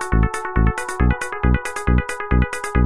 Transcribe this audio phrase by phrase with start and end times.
[0.00, 0.24] Thank
[2.76, 2.77] you.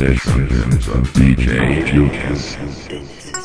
[0.00, 3.39] Sessions of DJ Julius.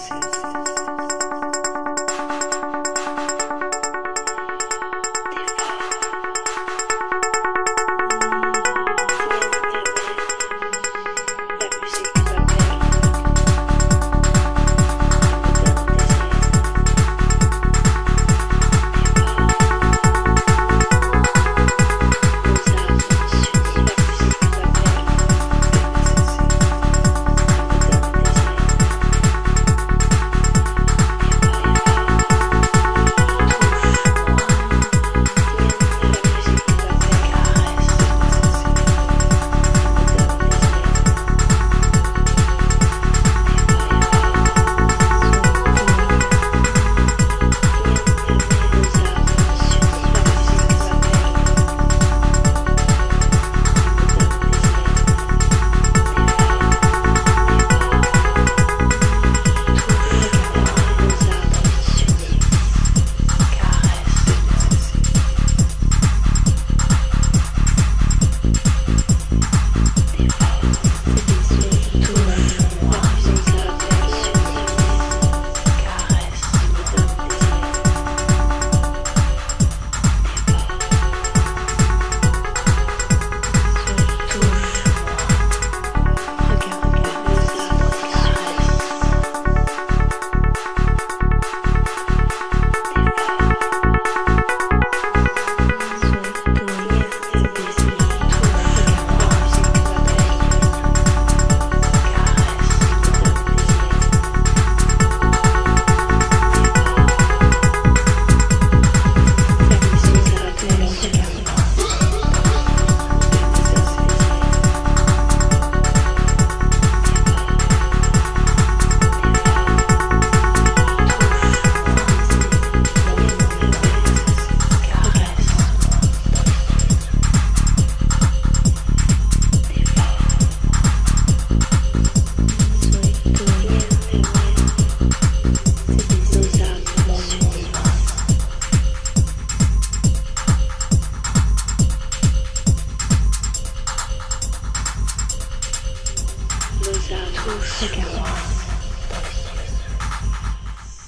[147.78, 148.24] Caresse-moi.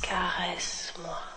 [0.01, 1.36] Caresse-moi.